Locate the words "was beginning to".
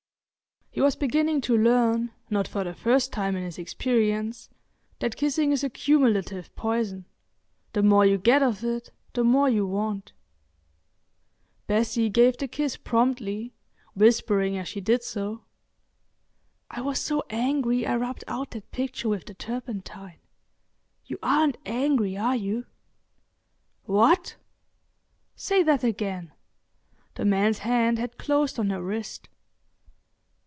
0.79-1.57